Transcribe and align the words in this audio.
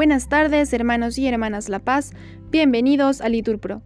Buenas 0.00 0.30
tardes, 0.30 0.72
hermanos 0.72 1.18
y 1.18 1.28
hermanas 1.28 1.68
La 1.68 1.78
Paz. 1.78 2.14
Bienvenidos 2.50 3.20
a 3.20 3.28
Liturpro. 3.28 3.82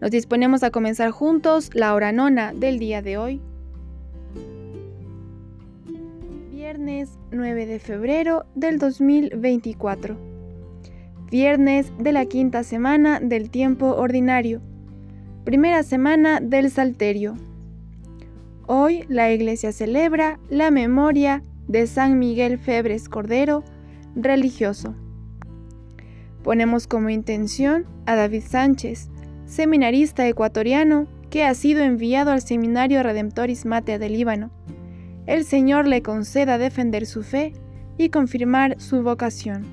Nos 0.00 0.10
disponemos 0.10 0.64
a 0.64 0.72
comenzar 0.72 1.12
juntos 1.12 1.70
la 1.72 1.94
hora 1.94 2.10
nona 2.10 2.52
del 2.52 2.80
día 2.80 3.00
de 3.00 3.16
hoy. 3.16 3.40
Viernes 6.50 7.10
9 7.30 7.66
de 7.66 7.78
febrero 7.78 8.44
del 8.56 8.80
2024. 8.80 10.16
Viernes 11.30 11.92
de 11.96 12.10
la 12.10 12.26
quinta 12.26 12.64
semana 12.64 13.20
del 13.20 13.48
tiempo 13.48 13.94
ordinario. 13.94 14.60
Primera 15.44 15.84
semana 15.84 16.40
del 16.40 16.72
Salterio. 16.72 17.36
Hoy 18.66 19.04
la 19.06 19.30
Iglesia 19.30 19.70
celebra 19.70 20.40
la 20.50 20.72
memoria 20.72 21.44
de 21.68 21.86
San 21.86 22.18
Miguel 22.18 22.58
Febres 22.58 23.08
Cordero, 23.08 23.62
religioso. 24.16 24.96
Ponemos 26.46 26.86
como 26.86 27.10
intención 27.10 27.86
a 28.06 28.14
David 28.14 28.44
Sánchez, 28.48 29.10
seminarista 29.46 30.28
ecuatoriano 30.28 31.08
que 31.28 31.42
ha 31.42 31.52
sido 31.54 31.82
enviado 31.82 32.30
al 32.30 32.40
Seminario 32.40 33.02
Redemptoris 33.02 33.66
Matea 33.66 33.98
del 33.98 34.12
Líbano. 34.12 34.52
El 35.26 35.44
Señor 35.44 35.88
le 35.88 36.02
conceda 36.02 36.56
defender 36.56 37.04
su 37.04 37.24
fe 37.24 37.52
y 37.98 38.10
confirmar 38.10 38.80
su 38.80 39.02
vocación. 39.02 39.64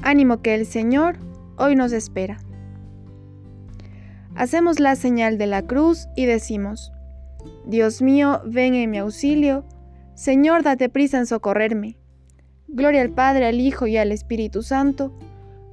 Ánimo 0.00 0.40
que 0.40 0.54
el 0.54 0.64
Señor 0.64 1.18
hoy 1.58 1.76
nos 1.76 1.92
espera. 1.92 2.38
Hacemos 4.34 4.80
la 4.80 4.96
señal 4.96 5.36
de 5.36 5.46
la 5.46 5.60
cruz 5.60 6.08
y 6.16 6.24
decimos, 6.24 6.90
Dios 7.66 8.00
mío, 8.00 8.40
ven 8.46 8.72
en 8.72 8.90
mi 8.90 8.96
auxilio, 8.96 9.66
Señor, 10.14 10.62
date 10.62 10.88
prisa 10.88 11.18
en 11.18 11.26
socorrerme. 11.26 11.98
Gloria 12.68 13.02
al 13.02 13.10
Padre, 13.10 13.46
al 13.46 13.60
Hijo 13.60 13.86
y 13.86 13.96
al 13.96 14.10
Espíritu 14.10 14.62
Santo, 14.62 15.12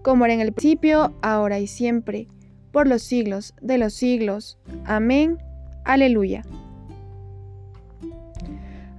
como 0.04 0.26
era 0.26 0.36
en 0.36 0.42
el 0.42 0.54
principio, 0.54 1.14
ahora 1.24 1.60
y 1.60 1.66
siempre, 1.66 2.28
por 2.72 2.88
los 2.88 3.02
siglos 3.02 3.56
de 3.62 3.80
los 3.80 3.94
siglos. 3.94 4.60
Amén. 4.86 5.40
Aleluya. 5.86 6.44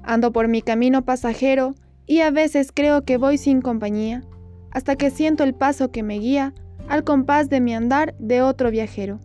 Ando 0.03 0.33
por 0.33 0.49
mi 0.49 0.61
camino 0.61 1.05
pasajero 1.05 1.77
y 2.05 2.21
a 2.21 2.33
veces 2.33 2.73
creo 2.75 3.05
que 3.05 3.17
voy 3.17 3.39
sin 3.39 3.63
compañía, 3.63 4.25
hasta 4.73 4.97
que 4.97 5.11
siento 5.11 5.45
el 5.45 5.55
paso 5.55 5.93
que 5.93 6.03
me 6.03 6.19
guía 6.19 6.53
al 6.89 7.05
compás 7.05 7.49
de 7.49 7.61
mi 7.61 7.75
andar 7.75 8.17
de 8.19 8.43
otro 8.43 8.73
viajero. 8.73 9.21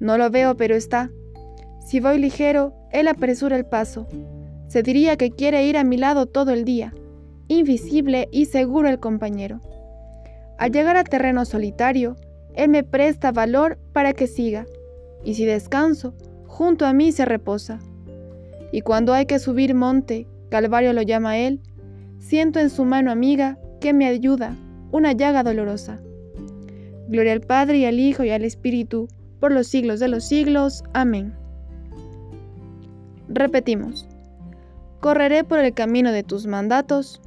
No 0.00 0.18
lo 0.18 0.30
veo, 0.30 0.54
pero 0.56 0.74
está. 0.74 1.10
Si 1.84 1.98
voy 1.98 2.18
ligero, 2.18 2.74
él 2.92 3.08
apresura 3.08 3.56
el 3.56 3.64
paso. 3.64 4.06
Se 4.68 4.82
diría 4.82 5.16
que 5.16 5.30
quiere 5.30 5.64
ir 5.66 5.78
a 5.78 5.82
mi 5.82 5.96
lado 5.96 6.26
todo 6.26 6.52
el 6.52 6.64
día 6.64 6.92
invisible 7.50 8.28
y 8.30 8.46
seguro 8.46 8.88
el 8.88 9.00
compañero. 9.00 9.60
Al 10.56 10.70
llegar 10.70 10.96
a 10.96 11.04
terreno 11.04 11.44
solitario, 11.44 12.16
él 12.54 12.70
me 12.70 12.84
presta 12.84 13.32
valor 13.32 13.78
para 13.92 14.12
que 14.12 14.26
siga, 14.26 14.66
y 15.24 15.34
si 15.34 15.44
descanso, 15.44 16.14
junto 16.46 16.86
a 16.86 16.92
mí 16.92 17.10
se 17.12 17.24
reposa. 17.24 17.80
Y 18.72 18.82
cuando 18.82 19.12
hay 19.12 19.26
que 19.26 19.40
subir 19.40 19.74
monte, 19.74 20.28
Calvario 20.48 20.92
lo 20.92 21.02
llama 21.02 21.38
él, 21.38 21.60
siento 22.18 22.60
en 22.60 22.70
su 22.70 22.84
mano 22.84 23.10
amiga 23.10 23.58
que 23.80 23.92
me 23.92 24.06
ayuda, 24.06 24.56
una 24.92 25.12
llaga 25.12 25.42
dolorosa. 25.42 26.00
Gloria 27.08 27.32
al 27.32 27.40
Padre 27.40 27.78
y 27.78 27.84
al 27.84 27.98
Hijo 27.98 28.22
y 28.22 28.30
al 28.30 28.44
Espíritu, 28.44 29.08
por 29.40 29.50
los 29.50 29.66
siglos 29.66 29.98
de 29.98 30.06
los 30.06 30.24
siglos. 30.24 30.84
Amén. 30.92 31.34
Repetimos. 33.28 34.06
Correré 35.00 35.42
por 35.42 35.58
el 35.58 35.74
camino 35.74 36.12
de 36.12 36.22
tus 36.22 36.46
mandatos, 36.46 37.20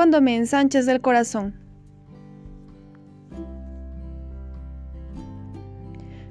cuando 0.00 0.22
me 0.22 0.34
ensanches 0.34 0.88
el 0.88 1.02
corazón. 1.02 1.52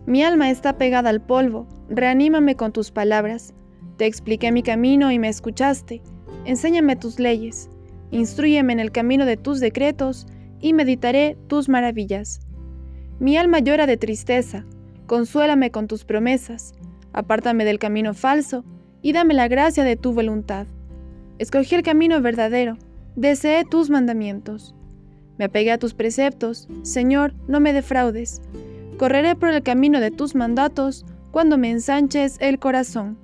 Mi 0.07 0.23
alma 0.23 0.49
está 0.49 0.79
pegada 0.79 1.11
al 1.11 1.21
polvo, 1.21 1.67
reanímame 1.87 2.55
con 2.55 2.71
tus 2.71 2.89
palabras. 2.89 3.53
Te 3.97 4.07
expliqué 4.07 4.51
mi 4.51 4.63
camino 4.63 5.11
y 5.11 5.19
me 5.19 5.29
escuchaste. 5.29 6.01
Enséñame 6.45 6.95
tus 6.95 7.19
leyes, 7.19 7.69
instruyeme 8.09 8.73
en 8.73 8.79
el 8.79 8.91
camino 8.91 9.27
de 9.27 9.37
tus 9.37 9.59
decretos 9.59 10.25
y 10.59 10.73
meditaré 10.73 11.37
tus 11.45 11.69
maravillas. 11.69 12.39
Mi 13.19 13.37
alma 13.37 13.59
llora 13.59 13.85
de 13.85 13.97
tristeza, 13.97 14.65
consuélame 15.05 15.69
con 15.69 15.87
tus 15.87 16.05
promesas, 16.05 16.73
apártame 17.13 17.65
del 17.65 17.77
camino 17.77 18.15
falso 18.15 18.65
y 19.03 19.13
dame 19.13 19.35
la 19.35 19.47
gracia 19.47 19.83
de 19.83 19.95
tu 19.95 20.11
voluntad. 20.11 20.65
Escogí 21.37 21.75
el 21.75 21.83
camino 21.83 22.19
verdadero 22.19 22.79
Deseé 23.15 23.65
tus 23.65 23.89
mandamientos. 23.89 24.75
Me 25.37 25.45
apegué 25.45 25.71
a 25.71 25.77
tus 25.77 25.93
preceptos. 25.93 26.67
Señor, 26.83 27.33
no 27.47 27.59
me 27.59 27.73
defraudes. 27.73 28.41
Correré 28.97 29.35
por 29.35 29.49
el 29.49 29.63
camino 29.63 29.99
de 29.99 30.11
tus 30.11 30.35
mandatos 30.35 31.05
cuando 31.31 31.57
me 31.57 31.71
ensanches 31.71 32.37
el 32.39 32.59
corazón. 32.59 33.17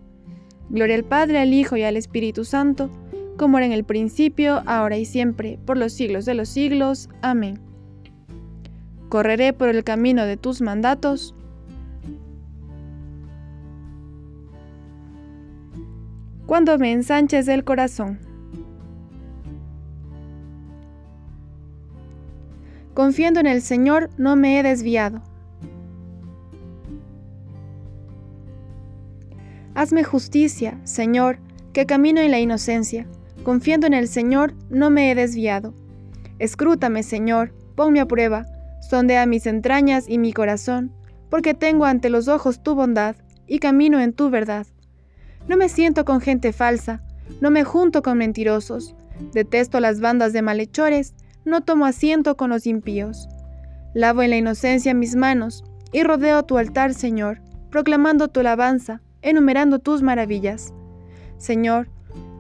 Gloria 0.70 0.96
al 0.96 1.04
Padre, 1.04 1.40
al 1.40 1.54
Hijo 1.54 1.76
y 1.78 1.84
al 1.84 1.98
Espíritu 1.98 2.46
Santo, 2.46 2.90
como 3.38 3.58
era 3.58 3.66
en 3.68 3.74
el 3.74 3.84
principio, 3.84 4.64
ahora 4.66 4.98
y 4.98 5.06
siempre, 5.06 5.60
por 5.66 5.78
los 5.78 5.94
siglos 5.94 6.26
de 6.26 6.34
los 6.34 6.50
siglos. 6.50 7.10
Amén. 7.22 7.60
Correré 9.10 9.54
por 9.54 9.70
el 9.70 9.84
camino 9.84 10.26
de 10.26 10.38
tus 10.38 10.62
mandatos. 10.62 11.36
Cuando 16.46 16.78
me 16.78 16.92
ensanches 16.92 17.48
el 17.48 17.64
corazón. 17.64 18.20
Confiando 22.96 23.42
en 23.42 23.48
el 23.48 23.62
Señor, 23.62 24.10
no 24.18 24.38
me 24.38 24.58
he 24.58 24.64
desviado. 24.64 25.22
Hazme 29.74 30.06
justicia, 30.06 30.80
Señor, 30.86 31.40
que 31.74 31.86
camino 31.86 32.22
en 32.22 32.32
la 32.32 32.40
inocencia. 32.40 33.06
Confiando 33.44 33.86
en 33.86 33.94
el 33.94 34.08
Señor, 34.08 34.54
no 34.70 34.90
me 34.92 35.12
he 35.12 35.16
desviado. 35.16 35.74
Escrútame, 36.40 37.04
Señor, 37.04 37.54
ponme 37.76 38.00
a 38.00 38.08
prueba, 38.08 38.46
sondea 38.80 39.26
mis 39.26 39.46
entrañas 39.46 40.06
y 40.08 40.18
mi 40.18 40.32
corazón, 40.32 40.94
porque 41.30 41.54
tengo 41.54 41.84
ante 41.84 42.10
los 42.10 42.30
ojos 42.30 42.64
tu 42.64 42.76
bondad 42.76 43.18
y 43.46 43.60
camino 43.60 44.00
en 44.00 44.14
tu 44.14 44.30
verdad. 44.30 44.68
No 45.50 45.58
me 45.58 45.68
siento 45.68 46.06
con 46.06 46.22
gente 46.22 46.54
falsa, 46.54 47.04
no 47.42 47.52
me 47.52 47.66
junto 47.66 48.02
con 48.02 48.18
mentirosos, 48.18 48.96
detesto 49.34 49.82
las 49.82 50.00
bandas 50.00 50.32
de 50.32 50.42
malhechores, 50.42 51.14
no 51.46 51.62
tomo 51.62 51.86
asiento 51.86 52.36
con 52.36 52.50
los 52.50 52.66
impíos. 52.66 53.30
Lavo 53.94 54.24
en 54.24 54.32
la 54.32 54.38
inocencia 54.38 54.94
mis 54.94 55.16
manos 55.16 55.64
y 55.94 56.04
rodeo 56.04 56.44
tu 56.44 56.58
altar, 56.58 56.94
Señor, 56.94 57.40
proclamando 57.70 58.28
tu 58.28 58.40
alabanza, 58.40 59.02
enumerando 59.22 59.80
tus 59.80 60.02
maravillas. 60.02 60.74
Señor, 61.38 61.88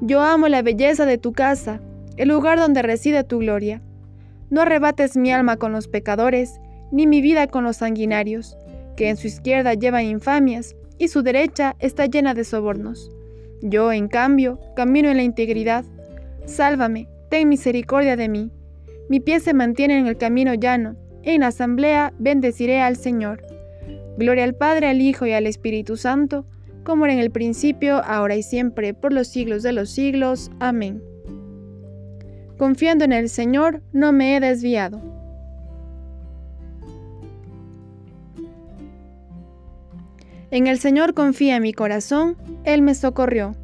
yo 0.01 0.21
amo 0.21 0.47
la 0.47 0.61
belleza 0.61 1.05
de 1.05 1.17
tu 1.17 1.33
casa, 1.33 1.79
el 2.17 2.29
lugar 2.29 2.59
donde 2.59 2.81
reside 2.81 3.23
tu 3.23 3.39
gloria. 3.39 3.81
No 4.49 4.61
arrebates 4.61 5.15
mi 5.15 5.31
alma 5.31 5.57
con 5.57 5.71
los 5.71 5.87
pecadores, 5.87 6.59
ni 6.91 7.07
mi 7.07 7.21
vida 7.21 7.47
con 7.47 7.63
los 7.63 7.77
sanguinarios, 7.77 8.57
que 8.97 9.09
en 9.09 9.17
su 9.17 9.27
izquierda 9.27 9.73
llevan 9.73 10.05
infamias 10.05 10.75
y 10.97 11.09
su 11.09 11.21
derecha 11.21 11.75
está 11.79 12.05
llena 12.05 12.33
de 12.33 12.43
sobornos. 12.43 13.11
Yo, 13.61 13.91
en 13.91 14.07
cambio, 14.07 14.59
camino 14.75 15.09
en 15.09 15.17
la 15.17 15.23
integridad. 15.23 15.85
Sálvame, 16.45 17.07
ten 17.29 17.49
misericordia 17.49 18.15
de 18.15 18.29
mí 18.29 18.51
mi 19.09 19.19
pie 19.19 19.39
se 19.39 19.53
mantiene 19.53 19.99
en 19.99 20.07
el 20.07 20.17
camino 20.17 20.53
llano. 20.53 20.95
En 21.23 21.43
asamblea 21.43 22.13
bendeciré 22.19 22.81
al 22.81 22.97
Señor. 22.97 23.43
Gloria 24.17 24.43
al 24.43 24.55
Padre, 24.55 24.87
al 24.87 25.01
Hijo 25.01 25.25
y 25.25 25.33
al 25.33 25.47
Espíritu 25.47 25.97
Santo, 25.97 26.45
como 26.83 27.05
era 27.05 27.13
en 27.13 27.19
el 27.19 27.31
principio, 27.31 28.01
ahora 28.03 28.35
y 28.35 28.43
siempre, 28.43 28.93
por 28.93 29.11
los 29.11 29.27
siglos 29.27 29.63
de 29.63 29.73
los 29.73 29.89
siglos. 29.89 30.51
Amén. 30.59 31.03
Confiando 32.57 33.03
en 33.03 33.11
el 33.11 33.29
Señor, 33.29 33.81
no 33.91 34.11
me 34.11 34.35
he 34.35 34.39
desviado. 34.39 35.01
En 40.51 40.67
el 40.67 40.79
Señor 40.79 41.13
confía 41.13 41.59
mi 41.59 41.73
corazón, 41.73 42.37
Él 42.63 42.81
me 42.81 42.95
socorrió. 42.95 43.55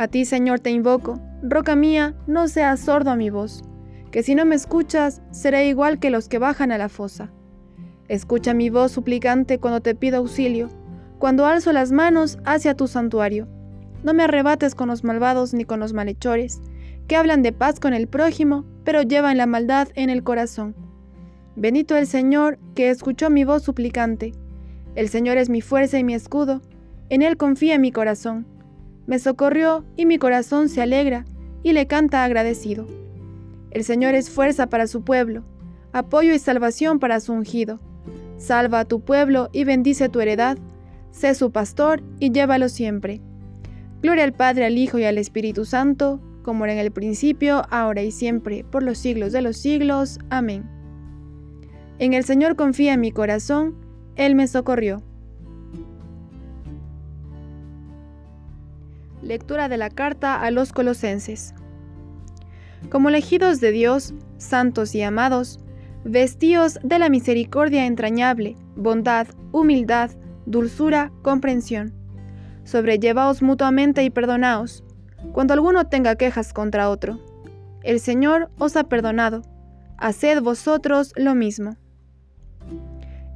A 0.00 0.08
ti, 0.08 0.24
Señor, 0.24 0.60
te 0.60 0.70
invoco. 0.70 1.20
Roca 1.42 1.76
mía, 1.76 2.14
no 2.26 2.48
seas 2.48 2.80
sordo 2.80 3.10
a 3.10 3.16
mi 3.16 3.28
voz, 3.28 3.62
que 4.10 4.22
si 4.22 4.34
no 4.34 4.46
me 4.46 4.54
escuchas, 4.54 5.20
seré 5.30 5.68
igual 5.68 5.98
que 5.98 6.08
los 6.08 6.26
que 6.26 6.38
bajan 6.38 6.72
a 6.72 6.78
la 6.78 6.88
fosa. 6.88 7.30
Escucha 8.08 8.54
mi 8.54 8.70
voz 8.70 8.92
suplicante 8.92 9.58
cuando 9.58 9.82
te 9.82 9.94
pido 9.94 10.16
auxilio, 10.16 10.70
cuando 11.18 11.44
alzo 11.44 11.74
las 11.74 11.92
manos 11.92 12.38
hacia 12.46 12.74
tu 12.74 12.88
santuario. 12.88 13.46
No 14.02 14.14
me 14.14 14.22
arrebates 14.22 14.74
con 14.74 14.88
los 14.88 15.04
malvados 15.04 15.52
ni 15.52 15.66
con 15.66 15.80
los 15.80 15.92
malhechores, 15.92 16.62
que 17.06 17.16
hablan 17.16 17.42
de 17.42 17.52
paz 17.52 17.78
con 17.78 17.92
el 17.92 18.08
prójimo, 18.08 18.64
pero 18.84 19.02
llevan 19.02 19.36
la 19.36 19.44
maldad 19.44 19.88
en 19.96 20.08
el 20.08 20.22
corazón. 20.22 20.74
Bendito 21.56 21.98
el 21.98 22.06
Señor, 22.06 22.58
que 22.74 22.88
escuchó 22.88 23.28
mi 23.28 23.44
voz 23.44 23.64
suplicante. 23.64 24.32
El 24.94 25.10
Señor 25.10 25.36
es 25.36 25.50
mi 25.50 25.60
fuerza 25.60 25.98
y 25.98 26.04
mi 26.04 26.14
escudo, 26.14 26.62
en 27.10 27.20
Él 27.20 27.36
confía 27.36 27.78
mi 27.78 27.92
corazón. 27.92 28.46
Me 29.06 29.18
socorrió 29.18 29.84
y 29.96 30.06
mi 30.06 30.18
corazón 30.18 30.68
se 30.68 30.82
alegra 30.82 31.24
y 31.62 31.72
le 31.72 31.86
canta 31.86 32.24
agradecido. 32.24 32.86
El 33.70 33.84
Señor 33.84 34.14
es 34.14 34.30
fuerza 34.30 34.68
para 34.68 34.86
su 34.86 35.02
pueblo, 35.02 35.44
apoyo 35.92 36.32
y 36.34 36.38
salvación 36.38 36.98
para 36.98 37.20
su 37.20 37.32
ungido. 37.32 37.80
Salva 38.36 38.80
a 38.80 38.84
tu 38.84 39.00
pueblo 39.00 39.48
y 39.52 39.64
bendice 39.64 40.08
tu 40.08 40.20
heredad. 40.20 40.58
Sé 41.10 41.34
su 41.34 41.50
pastor 41.50 42.02
y 42.18 42.32
llévalo 42.32 42.68
siempre. 42.68 43.20
Gloria 44.02 44.24
al 44.24 44.32
Padre, 44.32 44.64
al 44.64 44.78
Hijo 44.78 44.98
y 44.98 45.04
al 45.04 45.18
Espíritu 45.18 45.64
Santo, 45.64 46.20
como 46.42 46.64
era 46.64 46.72
en 46.72 46.78
el 46.78 46.90
principio, 46.90 47.62
ahora 47.70 48.02
y 48.02 48.10
siempre, 48.10 48.64
por 48.64 48.82
los 48.82 48.98
siglos 48.98 49.32
de 49.32 49.42
los 49.42 49.58
siglos. 49.58 50.18
Amén. 50.30 50.68
En 51.98 52.14
el 52.14 52.24
Señor 52.24 52.56
confía 52.56 52.96
mi 52.96 53.12
corazón, 53.12 53.76
Él 54.16 54.34
me 54.34 54.46
socorrió. 54.48 55.02
Lectura 59.30 59.68
de 59.68 59.76
la 59.76 59.90
carta 59.90 60.42
a 60.42 60.50
los 60.50 60.72
colosenses. 60.72 61.54
Como 62.90 63.10
elegidos 63.10 63.60
de 63.60 63.70
Dios, 63.70 64.12
santos 64.38 64.92
y 64.96 65.02
amados, 65.02 65.60
vestíos 66.02 66.80
de 66.82 66.98
la 66.98 67.08
misericordia 67.08 67.86
entrañable, 67.86 68.56
bondad, 68.74 69.28
humildad, 69.52 70.10
dulzura, 70.46 71.12
comprensión. 71.22 71.94
Sobrellevaos 72.64 73.40
mutuamente 73.40 74.02
y 74.02 74.10
perdonaos, 74.10 74.82
cuando 75.30 75.54
alguno 75.54 75.86
tenga 75.86 76.16
quejas 76.16 76.52
contra 76.52 76.90
otro. 76.90 77.20
El 77.84 78.00
Señor 78.00 78.50
os 78.58 78.74
ha 78.74 78.82
perdonado, 78.82 79.42
haced 79.96 80.42
vosotros 80.42 81.12
lo 81.14 81.36
mismo. 81.36 81.76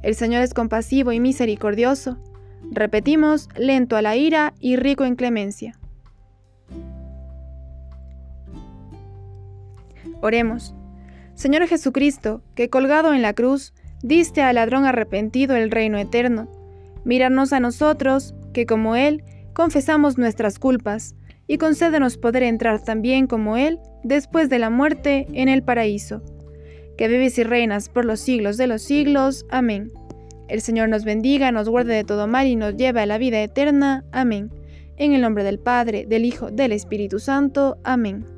El 0.03 0.15
Señor 0.15 0.41
es 0.41 0.53
compasivo 0.53 1.13
y 1.13 1.21
misericordioso, 1.21 2.17
repetimos, 2.69 3.47
lento 3.55 3.95
a 3.95 4.01
la 4.01 4.17
ira 4.17 4.53
y 4.59 4.75
rico 4.75 5.05
en 5.05 5.15
clemencia. 5.15 5.79
Oremos. 10.25 10.73
Señor 11.35 11.67
Jesucristo, 11.67 12.41
que 12.55 12.67
colgado 12.67 13.13
en 13.13 13.21
la 13.21 13.33
cruz, 13.33 13.75
diste 14.01 14.41
al 14.41 14.55
ladrón 14.55 14.85
arrepentido 14.85 15.55
el 15.55 15.69
reino 15.69 15.99
eterno, 15.99 16.49
míranos 17.03 17.53
a 17.53 17.59
nosotros, 17.59 18.33
que 18.51 18.65
como 18.65 18.95
Él, 18.95 19.23
confesamos 19.53 20.17
nuestras 20.17 20.57
culpas, 20.57 21.13
y 21.45 21.59
concédenos 21.59 22.17
poder 22.17 22.41
entrar 22.41 22.83
también 22.83 23.27
como 23.27 23.55
Él, 23.55 23.77
después 24.03 24.49
de 24.49 24.57
la 24.57 24.71
muerte, 24.71 25.27
en 25.33 25.47
el 25.47 25.61
paraíso. 25.61 26.23
Que 26.97 27.07
vives 27.07 27.37
y 27.37 27.43
reinas 27.43 27.89
por 27.89 28.03
los 28.03 28.19
siglos 28.19 28.57
de 28.57 28.65
los 28.65 28.81
siglos. 28.81 29.45
Amén. 29.51 29.91
El 30.47 30.61
Señor 30.61 30.89
nos 30.89 31.05
bendiga, 31.05 31.51
nos 31.51 31.69
guarde 31.69 31.93
de 31.93 32.03
todo 32.03 32.25
mal 32.25 32.47
y 32.47 32.55
nos 32.55 32.75
lleve 32.75 33.01
a 33.01 33.05
la 33.05 33.19
vida 33.19 33.43
eterna. 33.43 34.03
Amén. 34.11 34.49
En 34.97 35.13
el 35.13 35.21
nombre 35.21 35.43
del 35.43 35.59
Padre, 35.59 36.07
del 36.07 36.25
Hijo, 36.25 36.49
del 36.49 36.71
Espíritu 36.71 37.19
Santo. 37.19 37.77
Amén. 37.83 38.34